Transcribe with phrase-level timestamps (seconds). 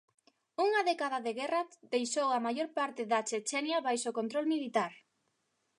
[0.65, 1.61] Unha década de guerra
[1.93, 4.91] deixou a maior parte da Chechenia baixo control militar.